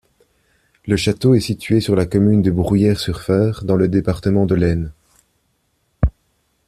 Le 0.87 0.95
château 0.95 1.35
est 1.35 1.39
situé 1.41 1.79
sur 1.79 1.95
la 1.95 2.07
commune 2.07 2.41
de 2.41 2.49
Bruyères-sur-Fère, 2.49 3.63
dans 3.63 3.75
le 3.75 3.87
département 3.87 4.47
de 4.47 4.55
l'Aisne. 4.55 4.93